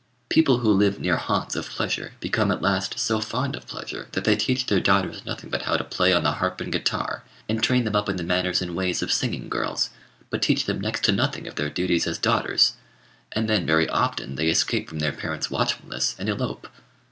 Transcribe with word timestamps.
People 0.29 0.57
who 0.61 0.73
live 0.73 0.99
near 0.99 1.15
haunts 1.17 1.55
of 1.55 1.69
pleasure 1.69 2.13
become 2.19 2.49
at 2.49 2.59
last 2.63 2.97
so 2.97 3.19
fond 3.21 3.55
of 3.55 3.67
pleasure, 3.67 4.07
that 4.13 4.23
they 4.23 4.35
teach 4.35 4.65
their 4.65 4.79
daughters 4.79 5.23
nothing 5.27 5.51
but 5.51 5.61
how 5.61 5.77
to 5.77 5.83
play 5.83 6.11
on 6.11 6.23
the 6.23 6.31
harp 6.31 6.59
and 6.59 6.71
guitar, 6.71 7.23
and 7.47 7.61
train 7.61 7.83
them 7.83 7.95
up 7.95 8.09
in 8.09 8.15
the 8.15 8.23
manners 8.23 8.63
and 8.63 8.75
ways 8.75 9.03
of 9.03 9.11
singing 9.13 9.47
girls, 9.47 9.91
but 10.31 10.41
teach 10.41 10.65
them 10.65 10.81
next 10.81 11.03
to 11.03 11.11
nothing 11.11 11.45
of 11.47 11.53
their 11.53 11.69
duties 11.69 12.07
as 12.07 12.17
daughters; 12.17 12.77
and 13.33 13.47
then 13.47 13.63
very 13.63 13.87
often 13.89 14.37
they 14.37 14.47
escape 14.47 14.89
from 14.89 14.97
their 14.97 15.11
parents' 15.13 15.51
watchfulness, 15.51 16.15
and 16.17 16.27
elope. 16.29 16.67